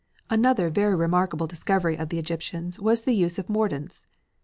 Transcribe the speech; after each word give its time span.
"Another 0.31 0.71
very 0.71 0.95
remarkable 0.95 1.45
discovery 1.45 1.95
of 1.95 2.09
the 2.09 2.17
Egyptians 2.17 2.79
was 2.79 3.03
the 3.03 3.13
use 3.13 3.37
of 3.37 3.45
mordants. 3.49 4.01